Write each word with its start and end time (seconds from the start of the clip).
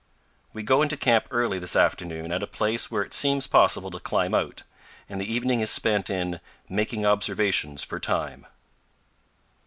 We 0.51 0.63
go 0.63 0.81
into 0.81 0.97
camp 0.97 1.27
early 1.29 1.59
this 1.59 1.75
afternoon 1.75 2.31
at 2.31 2.41
a 2.41 2.47
place 2.47 2.89
where 2.89 3.03
it 3.03 3.13
seems 3.13 3.45
possible 3.45 3.91
to 3.91 3.99
climb 3.99 4.33
out, 4.33 4.63
and 5.07 5.21
the 5.21 5.31
evening 5.31 5.61
is 5.61 5.69
spent 5.69 6.09
in 6.09 6.39
"making 6.67 7.05
observations 7.05 7.83
for 7.85 7.99
time." 7.99 8.47